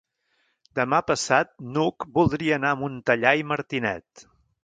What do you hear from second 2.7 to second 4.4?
a Montellà i Martinet.